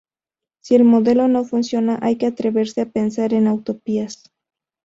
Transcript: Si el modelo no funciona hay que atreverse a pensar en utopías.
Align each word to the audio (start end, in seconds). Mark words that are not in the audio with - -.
Si 0.61 0.73
el 0.73 0.83
modelo 0.83 1.27
no 1.27 1.43
funciona 1.43 1.99
hay 2.01 2.15
que 2.15 2.25
atreverse 2.25 2.81
a 2.81 2.89
pensar 2.89 3.35
en 3.35 3.47
utopías. 3.49 4.33